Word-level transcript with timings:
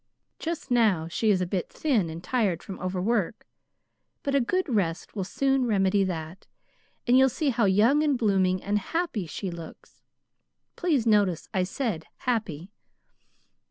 Just 0.39 0.71
now 0.71 1.07
she 1.07 1.29
is 1.29 1.41
a 1.41 1.45
bit 1.45 1.69
thin 1.69 2.09
and 2.09 2.23
tired 2.23 2.63
from 2.63 2.79
overwork, 2.79 3.45
but 4.23 4.33
a 4.33 4.41
good 4.41 4.67
rest 4.67 5.15
will 5.15 5.23
soon 5.23 5.65
remedy 5.67 6.03
that, 6.03 6.47
and 7.05 7.19
you'll 7.19 7.29
see 7.29 7.49
how 7.49 7.65
young 7.65 8.01
and 8.01 8.17
blooming 8.17 8.63
and 8.63 8.79
happy 8.79 9.27
she 9.27 9.51
looks. 9.51 10.01
Please 10.75 11.05
notice 11.05 11.49
I 11.53 11.61
said 11.61 12.07
HAPPY. 12.21 12.71